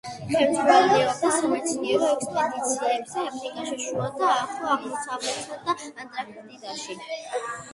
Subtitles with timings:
[0.29, 6.99] ხელმძღვანელობდა სამეცნიერო ექსპედიციებს აფრიკაში, შუა და ახლო აღმოსავლეთსა და ანტარქტიკაში.